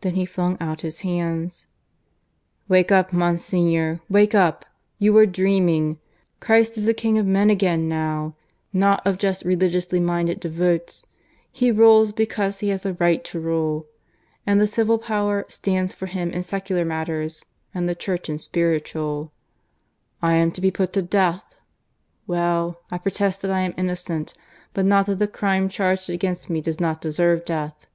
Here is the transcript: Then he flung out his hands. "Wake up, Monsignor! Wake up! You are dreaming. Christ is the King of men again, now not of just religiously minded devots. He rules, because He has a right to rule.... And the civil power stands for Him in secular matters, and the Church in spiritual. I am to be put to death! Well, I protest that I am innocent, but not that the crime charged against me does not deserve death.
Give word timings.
Then 0.00 0.14
he 0.14 0.24
flung 0.24 0.56
out 0.62 0.80
his 0.80 1.00
hands. 1.00 1.66
"Wake 2.68 2.90
up, 2.90 3.12
Monsignor! 3.12 4.00
Wake 4.08 4.34
up! 4.34 4.64
You 4.98 5.14
are 5.18 5.26
dreaming. 5.26 5.98
Christ 6.40 6.78
is 6.78 6.86
the 6.86 6.94
King 6.94 7.18
of 7.18 7.26
men 7.26 7.50
again, 7.50 7.86
now 7.86 8.34
not 8.72 9.06
of 9.06 9.18
just 9.18 9.44
religiously 9.44 10.00
minded 10.00 10.40
devots. 10.40 11.04
He 11.50 11.70
rules, 11.70 12.12
because 12.12 12.60
He 12.60 12.70
has 12.70 12.86
a 12.86 12.94
right 12.94 13.22
to 13.24 13.38
rule.... 13.38 13.86
And 14.46 14.58
the 14.58 14.66
civil 14.66 14.96
power 14.96 15.44
stands 15.50 15.92
for 15.92 16.06
Him 16.06 16.30
in 16.30 16.42
secular 16.42 16.86
matters, 16.86 17.44
and 17.74 17.86
the 17.86 17.94
Church 17.94 18.30
in 18.30 18.38
spiritual. 18.38 19.32
I 20.22 20.36
am 20.36 20.50
to 20.52 20.62
be 20.62 20.70
put 20.70 20.94
to 20.94 21.02
death! 21.02 21.44
Well, 22.26 22.80
I 22.90 22.96
protest 22.96 23.42
that 23.42 23.50
I 23.50 23.60
am 23.60 23.74
innocent, 23.76 24.32
but 24.72 24.86
not 24.86 25.04
that 25.04 25.18
the 25.18 25.28
crime 25.28 25.68
charged 25.68 26.08
against 26.08 26.48
me 26.48 26.62
does 26.62 26.80
not 26.80 27.02
deserve 27.02 27.44
death. 27.44 27.86